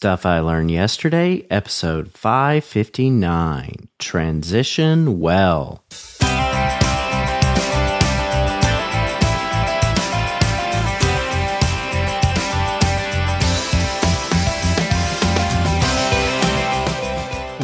Stuff 0.00 0.24
I 0.24 0.40
Learned 0.40 0.70
Yesterday, 0.70 1.46
episode 1.50 2.10
559 2.12 3.88
Transition 3.98 5.20
Well. 5.20 5.84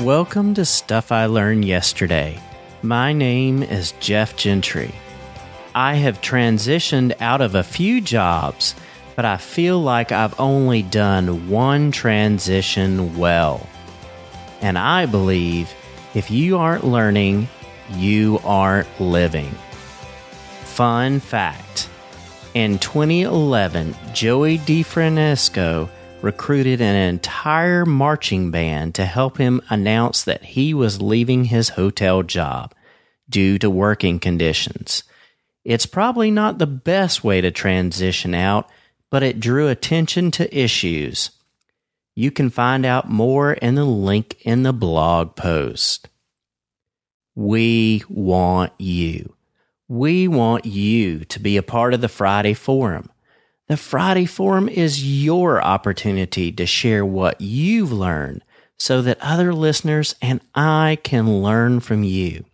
Welcome 0.05 0.53
to 0.53 0.67
Stuff 0.67 1.11
I 1.11 1.25
Learned 1.25 1.65
Yesterday. 1.65 2.39
My 2.83 3.15
name 3.15 3.63
is 3.63 3.93
Jeff 3.93 4.37
Gentry. 4.37 4.95
I 5.75 5.95
have 5.95 6.21
transitioned 6.21 7.15
out 7.19 7.41
of 7.41 7.55
a 7.55 7.63
few 7.63 8.03
jobs 8.03 8.75
but 9.17 9.25
I 9.25 9.39
feel 9.39 9.81
like 9.81 10.13
I've 10.13 10.39
only 10.39 10.83
done 10.83 11.49
one 11.49 11.91
transition 11.91 13.17
well. 13.17 13.67
And 14.61 14.79
I 14.79 15.07
believe 15.07 15.75
if 16.15 16.31
you 16.31 16.59
aren't 16.59 16.85
learning, 16.85 17.49
you 17.95 18.39
aren't 18.45 19.01
living. 19.01 19.51
Fun 20.65 21.19
fact 21.21 21.89
In 22.53 22.79
2011, 22.79 23.97
Joey 24.13 24.59
DeFrancesco 24.59 25.89
recruited 26.21 26.81
an 26.81 26.97
entire 26.97 27.87
marching 27.87 28.51
band 28.51 28.95
to 28.97 29.07
help 29.07 29.39
him 29.39 29.63
announce 29.71 30.25
that 30.25 30.45
he 30.45 30.75
was 30.75 31.01
leaving 31.01 31.45
his 31.45 31.71
hotel 31.71 32.23
job 32.23 32.75
due 33.29 33.59
to 33.59 33.71
working 33.71 34.19
conditions. 34.19 35.05
It's 35.65 35.87
probably 35.87 36.31
not 36.31 36.59
the 36.59 36.67
best 36.67 37.25
way 37.25 37.41
to 37.41 37.51
transition 37.51 38.35
out 38.35 38.71
but 39.11 39.23
it 39.23 39.41
drew 39.41 39.69
attention 39.69 40.31
to 40.33 40.57
issues. 40.57 41.31
You 42.15 42.31
can 42.31 42.51
find 42.51 42.87
out 42.87 43.11
more 43.11 43.53
in 43.53 43.75
the 43.75 43.85
link 43.85 44.37
in 44.41 44.63
the 44.63 44.73
blog 44.73 45.37
post. 45.37 46.09
We 47.35 48.03
want 48.09 48.73
you. 48.79 49.35
We 49.89 50.27
want 50.27 50.65
you 50.65 51.25
to 51.27 51.39
be 51.39 51.57
a 51.57 51.63
part 51.63 51.95
of 51.95 52.01
the 52.01 52.09
Friday 52.09 52.55
Forum. 52.55 53.11
The 53.69 53.77
Friday 53.77 54.27
Forum 54.27 54.69
is 54.69 55.25
your 55.25 55.63
opportunity 55.63 56.51
to 56.53 56.67
share 56.67 57.05
what 57.05 57.41
you've 57.41 57.93
learned 57.93 58.43
so 58.79 59.03
that 59.03 59.21
other 59.21 59.53
listeners 59.53 60.15
and 60.23 60.41
I 60.55 60.99
can 61.03 61.43
learn 61.43 61.81
from 61.81 62.03
you. 62.03 62.45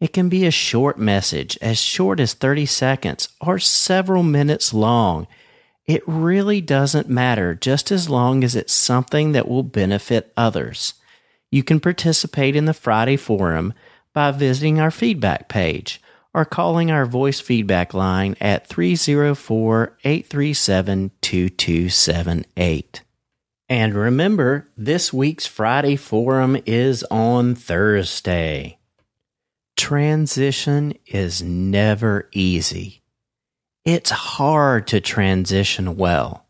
It 0.00 0.12
can 0.12 0.28
be 0.28 0.46
a 0.46 0.50
short 0.50 0.98
message, 0.98 1.56
as 1.62 1.78
short 1.80 2.20
as 2.20 2.34
30 2.34 2.66
seconds 2.66 3.28
or 3.40 3.58
several 3.58 4.22
minutes 4.22 4.74
long 4.74 5.26
it 5.86 6.02
really 6.06 6.60
doesn't 6.60 7.08
matter 7.08 7.54
just 7.54 7.90
as 7.90 8.08
long 8.08 8.44
as 8.44 8.54
it's 8.54 8.72
something 8.72 9.32
that 9.32 9.48
will 9.48 9.62
benefit 9.62 10.32
others. 10.36 10.94
You 11.50 11.62
can 11.62 11.80
participate 11.80 12.56
in 12.56 12.66
the 12.66 12.74
Friday 12.74 13.16
Forum 13.16 13.74
by 14.14 14.30
visiting 14.30 14.80
our 14.80 14.90
feedback 14.90 15.48
page 15.48 16.00
or 16.34 16.44
calling 16.44 16.90
our 16.90 17.04
voice 17.04 17.40
feedback 17.40 17.92
line 17.92 18.36
at 18.40 18.66
304 18.66 19.98
837 20.04 21.10
2278. 21.20 23.02
And 23.68 23.94
remember, 23.94 24.68
this 24.76 25.12
week's 25.12 25.46
Friday 25.46 25.96
Forum 25.96 26.58
is 26.66 27.04
on 27.04 27.54
Thursday. 27.54 28.78
Transition 29.76 30.94
is 31.06 31.42
never 31.42 32.28
easy. 32.32 33.01
It's 33.84 34.10
hard 34.10 34.86
to 34.88 35.00
transition 35.00 35.96
well. 35.96 36.46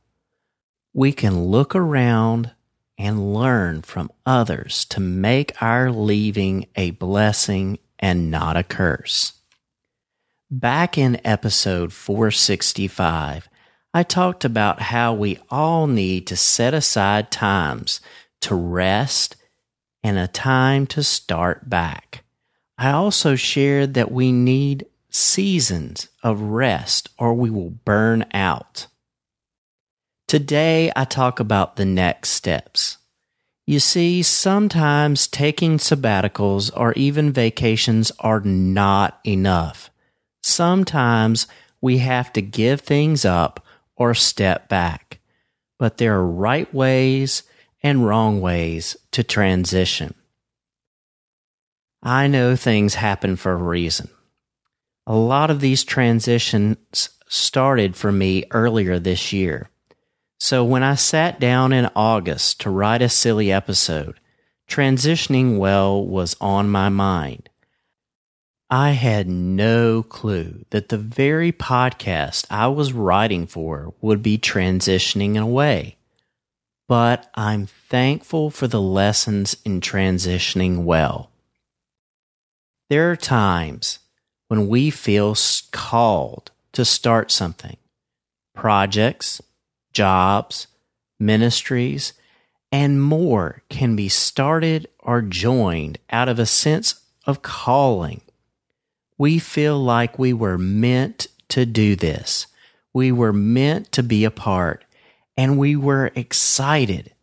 We 0.92 1.12
can 1.12 1.46
look 1.46 1.74
around 1.74 2.50
and 2.98 3.32
learn 3.32 3.80
from 3.80 4.10
others 4.26 4.84
to 4.86 5.00
make 5.00 5.62
our 5.62 5.90
leaving 5.90 6.66
a 6.76 6.90
blessing 6.90 7.78
and 7.98 8.30
not 8.30 8.58
a 8.58 8.62
curse. 8.62 9.32
Back 10.50 10.98
in 10.98 11.26
episode 11.26 11.94
465, 11.94 13.48
I 13.94 14.02
talked 14.02 14.44
about 14.44 14.82
how 14.82 15.14
we 15.14 15.38
all 15.48 15.86
need 15.86 16.26
to 16.26 16.36
set 16.36 16.74
aside 16.74 17.30
times 17.30 18.02
to 18.42 18.54
rest 18.54 19.36
and 20.04 20.18
a 20.18 20.28
time 20.28 20.86
to 20.88 21.02
start 21.02 21.70
back. 21.70 22.24
I 22.76 22.90
also 22.90 23.36
shared 23.36 23.94
that 23.94 24.12
we 24.12 24.32
need 24.32 24.84
seasons 25.12 26.08
of 26.22 26.40
rest 26.40 27.10
or 27.18 27.34
we 27.34 27.50
will 27.50 27.70
burn 27.70 28.24
out. 28.32 28.86
Today, 30.26 30.90
I 30.96 31.04
talk 31.04 31.40
about 31.40 31.76
the 31.76 31.84
next 31.84 32.30
steps. 32.30 32.96
You 33.66 33.78
see, 33.78 34.22
sometimes 34.22 35.26
taking 35.26 35.76
sabbaticals 35.76 36.70
or 36.74 36.94
even 36.94 37.30
vacations 37.30 38.10
are 38.18 38.40
not 38.40 39.20
enough. 39.24 39.90
Sometimes 40.42 41.46
we 41.80 41.98
have 41.98 42.32
to 42.32 42.42
give 42.42 42.80
things 42.80 43.24
up 43.24 43.64
or 43.94 44.14
step 44.14 44.68
back. 44.68 45.20
But 45.78 45.98
there 45.98 46.14
are 46.14 46.26
right 46.26 46.72
ways 46.72 47.42
and 47.82 48.06
wrong 48.06 48.40
ways 48.40 48.96
to 49.12 49.22
transition. 49.22 50.14
I 52.02 52.26
know 52.26 52.56
things 52.56 52.94
happen 52.94 53.36
for 53.36 53.52
a 53.52 53.56
reason 53.56 54.08
a 55.06 55.14
lot 55.14 55.50
of 55.50 55.60
these 55.60 55.84
transitions 55.84 57.08
started 57.28 57.96
for 57.96 58.12
me 58.12 58.44
earlier 58.50 58.98
this 58.98 59.32
year. 59.32 59.70
So 60.38 60.64
when 60.64 60.82
I 60.82 60.96
sat 60.96 61.40
down 61.40 61.72
in 61.72 61.90
August 61.94 62.60
to 62.60 62.70
write 62.70 63.02
a 63.02 63.08
SILY 63.08 63.52
episode, 63.52 64.20
transitioning 64.68 65.58
well 65.58 66.04
was 66.04 66.36
on 66.40 66.68
my 66.68 66.88
mind. 66.88 67.48
I 68.70 68.92
had 68.92 69.28
no 69.28 70.02
clue 70.02 70.64
that 70.70 70.88
the 70.88 70.98
very 70.98 71.52
podcast 71.52 72.46
I 72.50 72.68
was 72.68 72.92
writing 72.92 73.46
for 73.46 73.92
would 74.00 74.22
be 74.22 74.38
transitioning 74.38 75.38
away. 75.38 75.96
But 76.88 77.30
I'm 77.34 77.66
thankful 77.66 78.50
for 78.50 78.66
the 78.66 78.80
lessons 78.80 79.56
in 79.64 79.80
transitioning 79.80 80.84
well. 80.84 81.30
There 82.88 83.10
are 83.10 83.16
times 83.16 83.98
when 84.52 84.68
we 84.68 84.90
feel 84.90 85.34
called 85.70 86.50
to 86.72 86.84
start 86.84 87.30
something 87.30 87.78
projects, 88.54 89.40
jobs, 89.94 90.66
ministries, 91.18 92.12
and 92.70 93.00
more 93.02 93.62
can 93.70 93.96
be 93.96 94.10
started 94.10 94.86
or 94.98 95.22
joined 95.22 95.98
out 96.10 96.28
of 96.28 96.38
a 96.38 96.44
sense 96.44 97.00
of 97.24 97.40
calling. 97.40 98.20
We 99.16 99.38
feel 99.38 99.82
like 99.82 100.18
we 100.18 100.34
were 100.34 100.58
meant 100.58 101.28
to 101.48 101.64
do 101.64 101.96
this. 101.96 102.46
We 102.92 103.10
were 103.10 103.32
meant 103.32 103.90
to 103.92 104.02
be 104.02 104.22
a 104.22 104.30
part, 104.30 104.84
and 105.34 105.56
we 105.56 105.76
were 105.76 106.12
excited. 106.14 107.14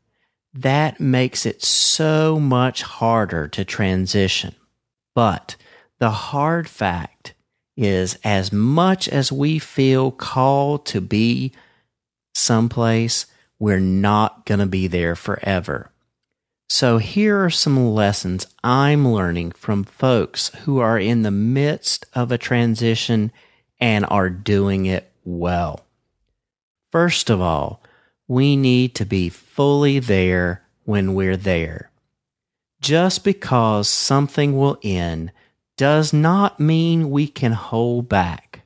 That 0.52 1.00
makes 1.00 1.46
it 1.46 1.64
so 1.64 2.40
much 2.40 2.82
harder 2.82 3.48
to 3.50 3.64
transition. 3.64 4.56
But 5.14 5.58
the 6.00 6.12
hard 6.12 6.68
fact 6.68 7.34
is, 7.78 8.18
as 8.24 8.52
much 8.52 9.08
as 9.08 9.32
we 9.32 9.60
feel 9.60 10.12
called 10.12 10.86
to 10.88 11.00
be 11.02 11.54
someplace, 12.34 13.26
we're 13.58 13.80
not 13.80 14.46
going 14.46 14.60
to 14.60 14.66
be 14.66 14.88
there 14.88 15.16
forever. 15.16 15.92
So, 16.70 16.98
here 17.00 17.44
are 17.44 17.50
some 17.50 17.94
lessons 17.94 18.48
I'm 18.64 19.08
learning 19.08 19.54
from 19.54 19.84
folks 19.84 20.50
who 20.50 20.80
are 20.80 21.00
in 21.00 21.24
the 21.24 21.32
midst 21.32 22.06
of 22.14 22.32
a 22.32 22.38
transition 22.38 23.32
and 23.80 24.06
are 24.10 24.30
doing 24.30 24.86
it 24.86 25.12
well. 25.24 25.86
First 26.92 27.30
of 27.30 27.42
all, 27.42 27.82
we 28.28 28.56
need 28.56 28.94
to 28.96 29.06
be 29.06 29.30
fully 29.30 30.00
there 30.00 30.64
when 30.84 31.16
we're 31.16 31.38
there. 31.38 31.90
Just 32.82 33.24
because 33.24 33.90
something 33.90 34.56
will 34.56 34.80
end 34.84 35.32
does 35.80 36.12
not 36.12 36.60
mean 36.60 37.10
we 37.10 37.26
can 37.26 37.54
hold 37.54 38.10
back. 38.10 38.64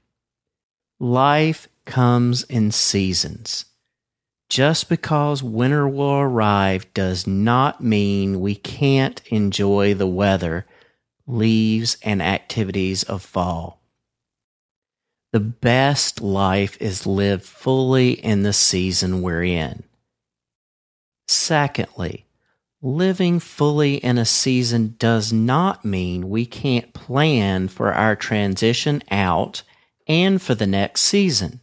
Life 0.99 1.67
comes 1.85 2.41
in 2.45 2.71
seasons. 2.71 3.65
Just 4.49 4.89
because 4.89 5.43
winter 5.43 5.87
will 5.87 6.15
arrive 6.15 6.91
does 6.95 7.27
not 7.27 7.83
mean 7.83 8.41
we 8.41 8.55
can't 8.55 9.21
enjoy 9.27 9.93
the 9.93 10.07
weather, 10.07 10.65
leaves, 11.27 11.97
and 12.01 12.19
activities 12.19 13.03
of 13.03 13.21
fall. 13.21 13.79
The 15.33 15.39
best 15.39 16.19
life 16.19 16.75
is 16.81 17.05
lived 17.05 17.43
fully 17.43 18.13
in 18.13 18.41
the 18.41 18.53
season 18.53 19.21
we're 19.21 19.43
in. 19.43 19.83
Secondly, 21.27 22.22
living 22.83 23.39
fully 23.39 23.95
in 23.95 24.17
a 24.17 24.25
season 24.25 24.93
does 24.99 25.31
not 25.31 25.85
mean 25.85 26.29
we 26.29 26.45
can't 26.45 26.93
plan 26.93 27.69
for 27.69 27.93
our 27.93 28.13
transition 28.13 29.01
out 29.09 29.63
and 30.05 30.41
for 30.41 30.53
the 30.53 30.67
next 30.67 31.01
season. 31.01 31.61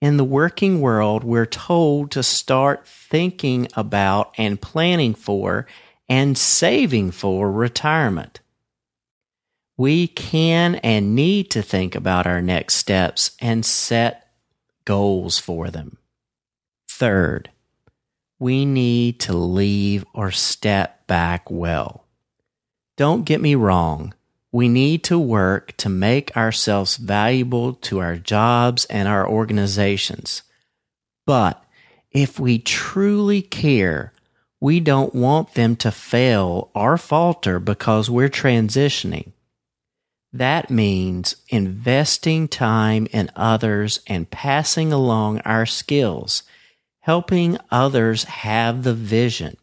In 0.00 0.16
the 0.16 0.24
working 0.24 0.80
world, 0.80 1.24
we're 1.24 1.46
told 1.46 2.10
to 2.12 2.22
start 2.22 2.88
thinking 2.88 3.68
about 3.74 4.32
and 4.38 4.60
planning 4.60 5.14
for 5.14 5.66
and 6.08 6.36
saving 6.36 7.10
for 7.10 7.52
retirement. 7.52 8.40
We 9.76 10.06
can 10.06 10.76
and 10.76 11.14
need 11.14 11.50
to 11.50 11.62
think 11.62 11.94
about 11.94 12.26
our 12.26 12.40
next 12.40 12.76
steps 12.76 13.32
and 13.40 13.64
set 13.64 14.26
goals 14.86 15.38
for 15.38 15.70
them. 15.70 15.98
Third, 16.88 17.50
we 18.38 18.64
need 18.64 19.20
to 19.20 19.32
leave 19.32 20.04
or 20.12 20.30
step 20.30 21.06
back 21.06 21.50
well. 21.50 22.04
Don't 22.96 23.24
get 23.24 23.40
me 23.40 23.54
wrong. 23.54 24.14
We 24.52 24.68
need 24.68 25.02
to 25.04 25.18
work 25.18 25.76
to 25.78 25.88
make 25.88 26.36
ourselves 26.36 26.96
valuable 26.96 27.74
to 27.74 27.98
our 27.98 28.16
jobs 28.16 28.84
and 28.86 29.08
our 29.08 29.28
organizations. 29.28 30.42
But 31.26 31.64
if 32.12 32.38
we 32.38 32.58
truly 32.58 33.42
care, 33.42 34.12
we 34.60 34.78
don't 34.80 35.14
want 35.14 35.54
them 35.54 35.74
to 35.76 35.90
fail 35.90 36.70
or 36.74 36.96
falter 36.96 37.58
because 37.58 38.08
we're 38.08 38.28
transitioning. 38.28 39.32
That 40.32 40.70
means 40.70 41.36
investing 41.48 42.48
time 42.48 43.06
in 43.12 43.30
others 43.36 44.00
and 44.06 44.30
passing 44.30 44.92
along 44.92 45.40
our 45.40 45.66
skills, 45.66 46.44
helping 47.04 47.58
others 47.70 48.24
have 48.24 48.82
the 48.82 48.94
vision. 48.94 49.54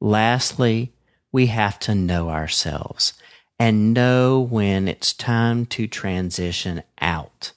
Lastly, 0.00 0.92
we 1.30 1.46
have 1.46 1.78
to 1.78 1.94
know 1.94 2.28
ourselves 2.28 3.12
and 3.56 3.94
know 3.94 4.40
when 4.40 4.88
it's 4.88 5.12
time 5.12 5.64
to 5.64 5.86
transition 5.86 6.82
out. 7.00 7.52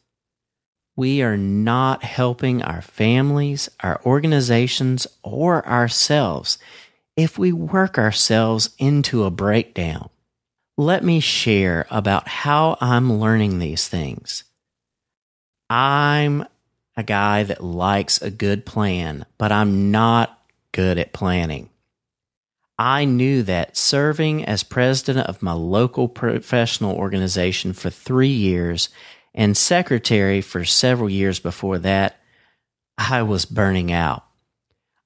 We 0.95 1.23
are 1.23 1.37
not 1.37 2.03
helping 2.03 2.61
our 2.61 2.83
families, 2.83 3.67
our 3.79 3.99
organizations, 4.05 5.07
or 5.23 5.67
ourselves 5.67 6.59
if 7.17 7.35
we 7.39 7.51
work 7.51 7.97
ourselves 7.97 8.75
into 8.77 9.23
a 9.23 9.31
breakdown. 9.31 10.11
Let 10.77 11.03
me 11.03 11.19
share 11.19 11.87
about 11.89 12.27
how 12.27 12.77
I'm 12.79 13.13
learning 13.19 13.57
these 13.57 13.87
things. 13.87 14.43
I'm 15.67 16.45
a 16.95 17.03
guy 17.03 17.43
that 17.43 17.63
likes 17.63 18.21
a 18.21 18.31
good 18.31 18.65
plan, 18.65 19.25
but 19.37 19.51
I'm 19.51 19.91
not 19.91 20.39
good 20.71 20.97
at 20.97 21.13
planning. 21.13 21.69
I 22.77 23.05
knew 23.05 23.43
that 23.43 23.77
serving 23.77 24.45
as 24.45 24.63
president 24.63 25.27
of 25.27 25.41
my 25.41 25.53
local 25.53 26.07
professional 26.07 26.95
organization 26.95 27.73
for 27.73 27.89
three 27.89 28.27
years 28.27 28.89
and 29.33 29.55
secretary 29.55 30.41
for 30.41 30.65
several 30.65 31.09
years 31.09 31.39
before 31.39 31.79
that, 31.79 32.19
I 32.97 33.23
was 33.23 33.45
burning 33.45 33.91
out. 33.91 34.23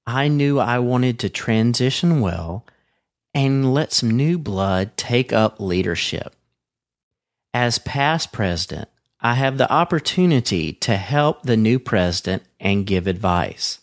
I 0.06 0.28
knew 0.28 0.60
I 0.60 0.80
wanted 0.80 1.20
to 1.20 1.30
transition 1.30 2.22
well 2.22 2.66
and 3.34 3.74
let 3.74 3.94
some 3.94 4.12
new 4.12 4.38
blood 4.38 4.96
take 4.98 5.32
up 5.34 5.60
leadership. 5.60 6.34
As 7.54 7.80
past 7.80 8.32
president, 8.32 8.90
I 9.20 9.34
have 9.34 9.58
the 9.58 9.72
opportunity 9.72 10.74
to 10.74 10.96
help 10.96 11.44
the 11.44 11.58
new 11.58 11.80
president 11.80 12.44
and 12.60 12.86
give 12.86 13.08
advice. 13.08 13.80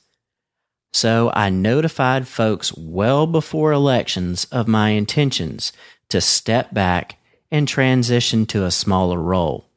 So 0.93 1.33
I 1.35 1.51
notified 1.51 2.29
folks 2.29 2.73
well 2.77 3.27
before 3.27 3.73
elections 3.73 4.45
of 4.53 4.69
my 4.69 4.91
intentions 4.91 5.73
to 6.09 6.21
step 6.21 6.73
back 6.73 7.17
and 7.51 7.67
transition 7.67 8.47
to 8.47 8.65
a 8.65 8.71
smaller 8.71 9.21
role. 9.21 9.69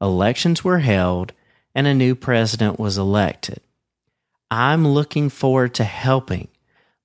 Elections 0.00 0.64
were 0.64 0.78
held 0.78 1.34
and 1.74 1.86
a 1.86 1.94
new 1.94 2.14
president 2.14 2.78
was 2.78 2.96
elected. 2.96 3.60
I'm 4.50 4.88
looking 4.88 5.28
forward 5.28 5.74
to 5.74 5.84
helping, 5.84 6.48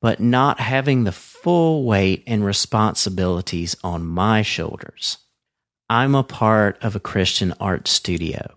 but 0.02 0.22
not 0.22 0.62
having 0.62 1.04
the 1.04 1.12
full 1.12 1.84
weight 1.84 2.24
and 2.26 2.44
responsibilities 2.44 3.76
on 3.84 4.06
my 4.06 4.42
shoulders. 4.42 5.18
I'm 5.90 6.16
a 6.16 6.24
part 6.24 6.84
of 6.84 6.96
a 6.96 7.00
Christian 7.00 7.54
art 7.60 7.88
studio. 7.88 8.56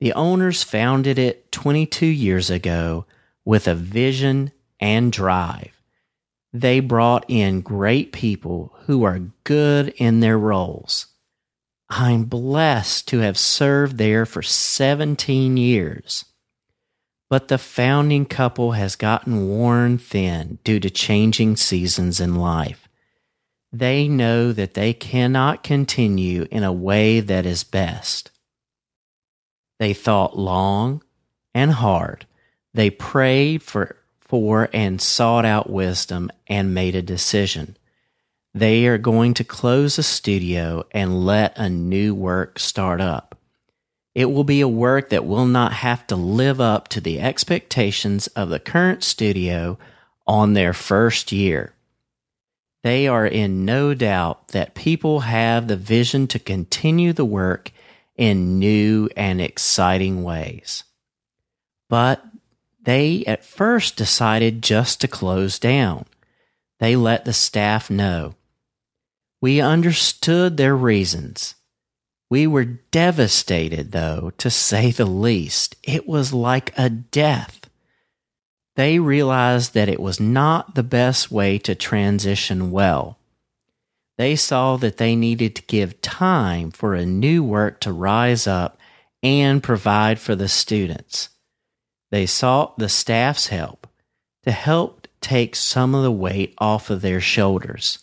The 0.00 0.12
owners 0.12 0.62
founded 0.62 1.18
it 1.18 1.50
22 1.52 2.04
years 2.04 2.50
ago 2.50 3.06
with 3.44 3.66
a 3.66 3.74
vision 3.74 4.52
and 4.78 5.10
drive. 5.10 5.80
They 6.52 6.80
brought 6.80 7.24
in 7.28 7.62
great 7.62 8.12
people 8.12 8.76
who 8.82 9.04
are 9.04 9.30
good 9.44 9.88
in 9.96 10.20
their 10.20 10.38
roles. 10.38 11.06
I'm 11.88 12.24
blessed 12.24 13.08
to 13.08 13.18
have 13.20 13.38
served 13.38 13.96
there 13.96 14.26
for 14.26 14.42
17 14.42 15.56
years. 15.56 16.26
But 17.30 17.48
the 17.48 17.58
founding 17.58 18.26
couple 18.26 18.72
has 18.72 18.96
gotten 18.96 19.48
worn 19.48 19.96
thin 19.96 20.58
due 20.62 20.78
to 20.80 20.90
changing 20.90 21.56
seasons 21.56 22.20
in 22.20 22.34
life. 22.34 22.83
They 23.74 24.06
know 24.06 24.52
that 24.52 24.74
they 24.74 24.92
cannot 24.92 25.64
continue 25.64 26.46
in 26.48 26.62
a 26.62 26.72
way 26.72 27.18
that 27.18 27.44
is 27.44 27.64
best. 27.64 28.30
They 29.80 29.92
thought 29.92 30.38
long 30.38 31.02
and 31.52 31.72
hard 31.72 32.24
they 32.72 32.90
prayed 32.90 33.64
for, 33.64 33.96
for 34.20 34.68
and 34.72 35.00
sought 35.00 35.44
out 35.44 35.68
wisdom 35.68 36.30
and 36.46 36.72
made 36.72 36.94
a 36.94 37.02
decision. 37.02 37.76
They 38.54 38.86
are 38.86 38.98
going 38.98 39.34
to 39.34 39.44
close 39.44 39.96
the 39.96 40.04
studio 40.04 40.86
and 40.92 41.26
let 41.26 41.58
a 41.58 41.68
new 41.68 42.14
work 42.14 42.60
start 42.60 43.00
up. 43.00 43.36
It 44.14 44.26
will 44.26 44.44
be 44.44 44.60
a 44.60 44.68
work 44.68 45.08
that 45.08 45.24
will 45.24 45.46
not 45.46 45.72
have 45.72 46.06
to 46.06 46.14
live 46.14 46.60
up 46.60 46.86
to 46.88 47.00
the 47.00 47.20
expectations 47.20 48.28
of 48.28 48.50
the 48.50 48.60
current 48.60 49.02
studio 49.02 49.78
on 50.28 50.52
their 50.52 50.72
first 50.72 51.32
year. 51.32 51.73
They 52.84 53.08
are 53.08 53.26
in 53.26 53.64
no 53.64 53.94
doubt 53.94 54.48
that 54.48 54.74
people 54.74 55.20
have 55.20 55.68
the 55.68 55.76
vision 55.76 56.26
to 56.28 56.38
continue 56.38 57.14
the 57.14 57.24
work 57.24 57.72
in 58.14 58.58
new 58.58 59.08
and 59.16 59.40
exciting 59.40 60.22
ways. 60.22 60.84
But 61.88 62.22
they 62.82 63.24
at 63.26 63.42
first 63.42 63.96
decided 63.96 64.62
just 64.62 65.00
to 65.00 65.08
close 65.08 65.58
down. 65.58 66.04
They 66.78 66.94
let 66.94 67.24
the 67.24 67.32
staff 67.32 67.88
know. 67.88 68.34
We 69.40 69.62
understood 69.62 70.58
their 70.58 70.76
reasons. 70.76 71.54
We 72.28 72.46
were 72.46 72.64
devastated, 72.64 73.92
though, 73.92 74.32
to 74.36 74.50
say 74.50 74.90
the 74.90 75.06
least. 75.06 75.74
It 75.82 76.06
was 76.06 76.34
like 76.34 76.74
a 76.76 76.90
death. 76.90 77.63
They 78.76 78.98
realized 78.98 79.74
that 79.74 79.88
it 79.88 80.00
was 80.00 80.18
not 80.18 80.74
the 80.74 80.82
best 80.82 81.30
way 81.30 81.58
to 81.58 81.74
transition 81.74 82.70
well. 82.70 83.18
They 84.18 84.36
saw 84.36 84.76
that 84.76 84.96
they 84.96 85.16
needed 85.16 85.56
to 85.56 85.62
give 85.62 86.00
time 86.00 86.70
for 86.70 86.94
a 86.94 87.06
new 87.06 87.42
work 87.42 87.80
to 87.80 87.92
rise 87.92 88.46
up 88.46 88.78
and 89.22 89.62
provide 89.62 90.18
for 90.18 90.34
the 90.34 90.48
students. 90.48 91.30
They 92.10 92.26
sought 92.26 92.78
the 92.78 92.88
staff's 92.88 93.48
help 93.48 93.86
to 94.44 94.52
help 94.52 95.08
take 95.20 95.56
some 95.56 95.94
of 95.94 96.02
the 96.02 96.12
weight 96.12 96.54
off 96.58 96.90
of 96.90 97.00
their 97.00 97.20
shoulders. 97.20 98.00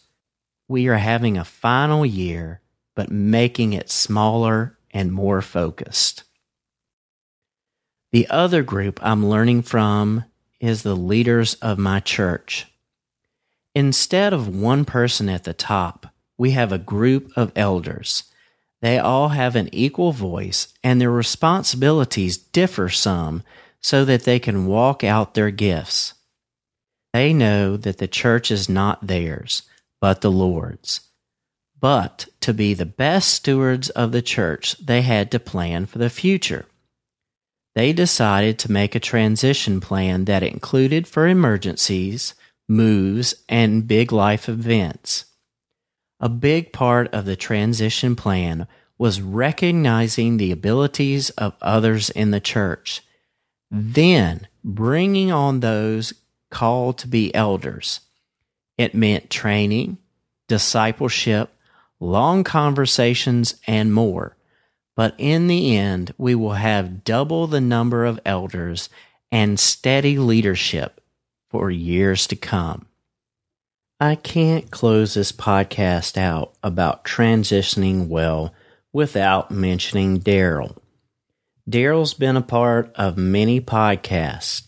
We 0.68 0.88
are 0.88 0.98
having 0.98 1.38
a 1.38 1.46
final 1.46 2.06
year, 2.06 2.62
but 2.96 3.12
making 3.12 3.74
it 3.74 3.90
smaller 3.90 4.78
and 4.90 5.12
more 5.12 5.42
focused. 5.42 6.24
The 8.12 8.28
other 8.30 8.64
group 8.64 9.00
I'm 9.02 9.26
learning 9.26 9.62
from 9.62 10.26
is 10.62 10.84
the 10.84 10.96
leaders 10.96 11.56
of 11.56 11.78
my 11.78 12.00
church. 12.00 12.68
Instead 13.76 14.32
of 14.32 14.48
one 14.48 14.86
person 14.86 15.28
at 15.28 15.44
the 15.44 15.54
top, 15.54 16.08
we 16.38 16.52
have 16.52 16.72
a 16.72 16.78
group 16.78 17.32
of 17.36 17.52
elders. 17.56 18.24
They 18.82 18.98
all 18.98 19.30
have 19.30 19.56
an 19.56 19.70
equal 19.74 20.12
voice 20.12 20.74
and 20.84 21.00
their 21.00 21.12
responsibilities 21.12 22.38
differ 22.38 22.90
some 22.90 23.44
so 23.82 24.06
that 24.06 24.24
they 24.24 24.40
can 24.40 24.68
walk 24.68 25.04
out 25.04 25.34
their 25.34 25.52
gifts. 25.52 26.14
They 27.14 27.34
know 27.34 27.78
that 27.78 27.98
the 27.98 28.08
church 28.08 28.52
is 28.52 28.70
not 28.70 29.08
theirs, 29.08 29.64
but 30.00 30.22
the 30.22 30.32
Lord's. 30.32 31.02
But 31.80 32.28
to 32.42 32.54
be 32.54 32.74
the 32.74 32.86
best 32.86 33.30
stewards 33.34 33.90
of 33.90 34.12
the 34.12 34.22
church, 34.22 34.78
they 34.78 35.02
had 35.02 35.32
to 35.32 35.40
plan 35.40 35.88
for 35.88 35.98
the 35.98 36.10
future. 36.10 36.66
They 37.74 37.94
decided 37.94 38.60
to 38.60 38.72
make 38.72 38.96
a 38.96 39.00
transition 39.00 39.80
plan 39.80 40.26
that 40.26 40.44
included 40.44 41.08
for 41.08 41.28
emergencies, 41.28 42.36
moves, 42.68 43.36
and 43.48 43.88
big 43.88 44.12
life 44.12 44.50
events. 44.50 45.26
A 46.20 46.30
big 46.30 46.74
part 46.74 47.14
of 47.14 47.26
the 47.26 47.36
transition 47.36 48.16
plan 48.16 48.68
was 48.98 49.22
recognizing 49.22 50.38
the 50.38 50.52
abilities 50.52 51.30
of 51.32 51.56
others 51.62 52.10
in 52.10 52.32
the 52.32 52.42
church 52.42 53.02
then 53.72 54.48
bringing 54.64 55.32
on 55.32 55.62
those 55.62 56.14
called 56.50 56.98
to 57.00 57.08
be 57.08 57.34
elders. 57.34 58.02
It 58.78 58.94
meant 58.94 59.30
training, 59.30 59.98
discipleship, 60.48 61.50
long 62.00 62.44
conversations, 62.44 63.56
and 63.66 63.94
more. 63.94 64.36
But 64.96 65.16
in 65.18 65.48
the 65.48 65.76
end, 65.76 66.14
we 66.18 66.36
will 66.36 66.54
have 66.54 67.04
double 67.04 67.48
the 67.48 67.62
number 67.62 68.06
of 68.06 68.20
elders 68.26 68.90
and 69.32 69.60
steady 69.60 70.18
leadership 70.18 71.02
for 71.50 71.72
years 71.72 72.28
to 72.28 72.36
come. 72.36 72.88
I 74.00 74.16
can't 74.16 74.72
close 74.72 75.14
this 75.14 75.32
podcast 75.32 76.18
out 76.18 76.54
about 76.64 77.06
transitioning 77.06 78.08
well 78.08 78.54
without 78.92 79.52
mentioning 79.52 80.20
Daryl. 80.20 80.78
Daryl's 81.70 82.14
been 82.14 82.36
a 82.36 82.42
part 82.42 82.92
of 82.96 83.16
many 83.18 83.62
podcasts, 83.62 84.64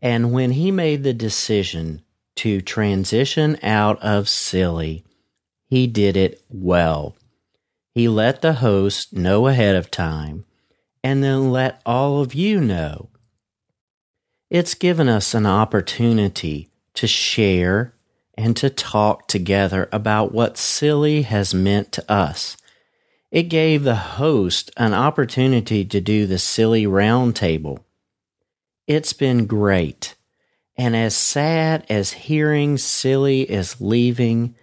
and 0.00 0.32
when 0.32 0.52
he 0.52 0.70
made 0.70 1.02
the 1.02 1.12
decision 1.12 2.02
to 2.36 2.60
transition 2.60 3.58
out 3.62 4.00
of 4.02 4.28
SILY, 4.28 5.04
he 5.66 5.86
did 5.86 6.16
it 6.16 6.40
well. 6.48 7.16
He 7.96 8.10
let 8.10 8.42
the 8.42 8.52
host 8.52 9.14
know 9.14 9.46
ahead 9.46 9.74
of 9.74 9.90
time 9.90 10.44
and 11.02 11.24
then 11.24 11.50
let 11.50 11.80
all 11.86 12.20
of 12.20 12.34
you 12.34 12.60
know. 12.60 13.08
It's 14.50 14.74
given 14.74 15.08
us 15.08 15.32
an 15.32 15.46
opportunity 15.46 16.68
to 16.92 17.06
share 17.06 17.94
and 18.36 18.54
to 18.58 18.68
talk 18.68 19.28
together 19.28 19.88
about 19.92 20.30
what 20.30 20.58
SILY 20.58 21.22
has 21.22 21.54
meant 21.54 21.90
to 21.92 22.12
us. 22.12 22.58
It 23.30 23.44
gave 23.44 23.82
the 23.82 23.96
host 23.96 24.70
an 24.76 24.92
opportunity 24.92 25.82
to 25.86 25.98
do 25.98 26.26
the 26.26 26.38
SILY 26.38 26.84
roundtable. 26.84 27.78
It's 28.86 29.14
been 29.14 29.46
great. 29.46 30.16
And 30.76 30.94
as 30.94 31.16
sad 31.16 31.86
as 31.88 32.12
hearing 32.12 32.76
SILY 32.76 33.50
is 33.50 33.80
leaving, 33.80 34.54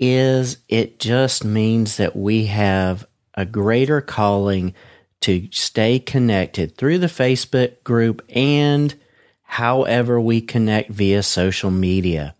is 0.00 0.56
it 0.68 0.98
just 0.98 1.44
means 1.44 1.98
that 1.98 2.16
we 2.16 2.46
have 2.46 3.06
a 3.34 3.44
greater 3.44 4.00
calling 4.00 4.74
to 5.20 5.48
stay 5.52 5.98
connected 5.98 6.76
through 6.76 6.98
the 6.98 7.06
Facebook 7.06 7.84
group 7.84 8.22
and 8.30 8.94
however 9.42 10.18
we 10.18 10.40
connect 10.40 10.90
via 10.90 11.22
social 11.22 11.70
media. 11.70 12.34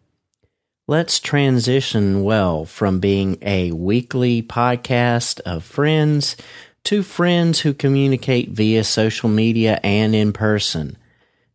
Let's 0.88 1.20
transition 1.20 2.24
well 2.24 2.64
from 2.64 2.98
being 2.98 3.38
a 3.42 3.70
weekly 3.72 4.42
podcast 4.42 5.40
of 5.40 5.62
friends 5.62 6.36
to 6.84 7.02
friends 7.02 7.60
who 7.60 7.74
communicate 7.74 8.50
via 8.50 8.82
social 8.84 9.28
media 9.28 9.78
and 9.84 10.14
in 10.14 10.32
person. 10.32 10.96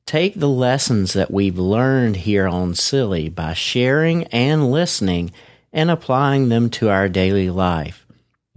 Take 0.06 0.36
the 0.36 0.48
lessons 0.48 1.14
that 1.14 1.32
we've 1.32 1.58
learned 1.58 2.18
here 2.18 2.48
on 2.48 2.76
SILY 2.76 3.30
by 3.30 3.54
sharing 3.54 4.26
and 4.26 4.72
listening 4.72 5.32
and 5.76 5.92
applying 5.92 6.48
them 6.48 6.70
to 6.70 6.90
our 6.90 7.10
daily 7.10 7.50
life. 7.52 8.08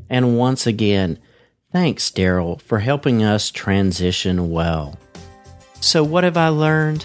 And 0.09 0.39
once 0.39 0.67
again, 0.67 1.19
thanks, 1.73 2.11
Daryl, 2.11 2.63
for 2.63 2.79
helping 2.79 3.23
us 3.25 3.51
transition 3.51 4.51
well. 4.51 4.97
So, 5.81 6.03
what 6.03 6.25
have 6.25 6.37
I 6.37 6.49
learned? 6.49 7.05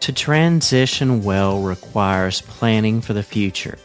To 0.00 0.12
transition 0.12 1.22
well 1.22 1.60
requires 1.60 2.40
planning 2.40 3.00
for 3.00 3.12
the 3.12 3.22
future. 3.22 3.78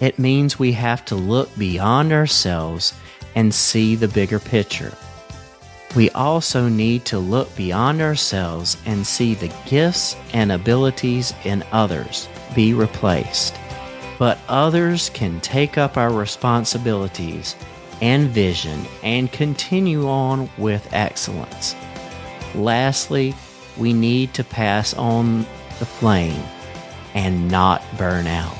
It 0.00 0.18
means 0.18 0.58
we 0.58 0.72
have 0.72 1.04
to 1.06 1.14
look 1.14 1.56
beyond 1.56 2.12
ourselves 2.12 2.94
and 3.36 3.54
see 3.54 3.94
the 3.94 4.08
bigger 4.08 4.40
picture. 4.40 4.92
We 5.94 6.10
also 6.10 6.68
need 6.68 7.04
to 7.06 7.18
look 7.18 7.54
beyond 7.54 8.00
ourselves 8.00 8.76
and 8.86 9.06
see 9.06 9.34
the 9.34 9.54
gifts 9.66 10.16
and 10.32 10.50
abilities 10.50 11.32
in 11.44 11.62
others 11.70 12.28
be 12.54 12.74
replaced 12.74 13.54
but 14.18 14.38
others 14.48 15.10
can 15.10 15.40
take 15.40 15.76
up 15.78 15.96
our 15.96 16.12
responsibilities 16.12 17.56
and 18.00 18.28
vision 18.28 18.84
and 19.02 19.32
continue 19.32 20.08
on 20.08 20.48
with 20.58 20.92
excellence. 20.92 21.74
Lastly, 22.54 23.34
we 23.76 23.92
need 23.92 24.34
to 24.34 24.44
pass 24.44 24.94
on 24.94 25.40
the 25.78 25.86
flame 25.86 26.42
and 27.14 27.48
not 27.48 27.82
burn 27.96 28.26
out. 28.26 28.56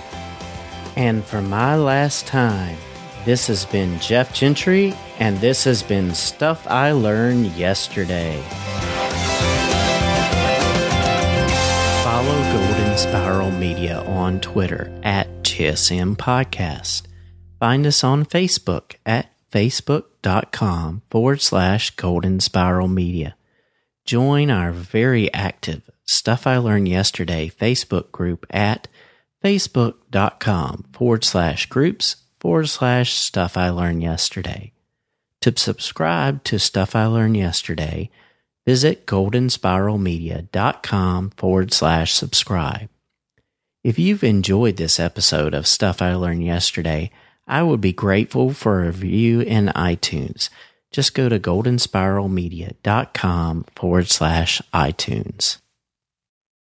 And 0.96 1.24
for 1.24 1.42
my 1.42 1.76
last 1.76 2.26
time, 2.26 2.76
this 3.24 3.46
has 3.46 3.64
been 3.64 3.98
Jeff 4.00 4.34
Gentry, 4.34 4.94
and 5.18 5.38
this 5.38 5.64
has 5.64 5.82
been 5.82 6.14
Stuff 6.14 6.66
I 6.66 6.92
Learned 6.92 7.46
Yesterday. 7.52 8.40
Follow 12.04 12.42
Golden 12.52 12.98
Spiral 12.98 13.50
Media 13.50 14.02
on 14.02 14.40
Twitter 14.40 14.92
at 15.02 15.26
GSM 15.54 16.16
Podcast. 16.16 17.02
Find 17.60 17.86
us 17.86 18.02
on 18.02 18.24
Facebook 18.24 18.96
at 19.06 19.30
facebook.com 19.52 21.02
forward 21.08 21.40
slash 21.40 21.90
Golden 21.90 22.40
Spiral 22.40 22.88
Media. 22.88 23.36
Join 24.04 24.50
our 24.50 24.72
very 24.72 25.32
active 25.32 25.88
Stuff 26.04 26.48
I 26.48 26.58
Learned 26.58 26.88
Yesterday 26.88 27.48
Facebook 27.48 28.10
group 28.10 28.46
at 28.50 28.88
facebook.com 29.44 30.86
forward 30.92 31.22
slash 31.22 31.66
groups 31.66 32.16
forward 32.40 32.68
slash 32.68 33.14
Stuff 33.14 33.56
I 33.56 33.70
Learned 33.70 34.02
Yesterday. 34.02 34.72
To 35.42 35.56
subscribe 35.56 36.42
to 36.44 36.58
Stuff 36.58 36.96
I 36.96 37.06
Learned 37.06 37.36
Yesterday, 37.36 38.10
visit 38.66 39.06
goldenspiralmedia.com 39.06 41.30
forward 41.36 41.72
slash 41.72 42.12
subscribe. 42.12 42.88
If 43.84 43.98
you've 43.98 44.24
enjoyed 44.24 44.76
this 44.78 44.98
episode 44.98 45.52
of 45.52 45.66
Stuff 45.66 46.00
I 46.00 46.14
Learned 46.14 46.42
Yesterday, 46.42 47.10
I 47.46 47.62
would 47.62 47.82
be 47.82 47.92
grateful 47.92 48.54
for 48.54 48.82
a 48.82 48.86
review 48.86 49.42
in 49.42 49.66
iTunes. 49.76 50.48
Just 50.90 51.12
go 51.12 51.28
to 51.28 51.38
goldenspiralmedia.com 51.38 53.66
forward 53.76 54.08
slash 54.08 54.62
iTunes. 54.72 55.58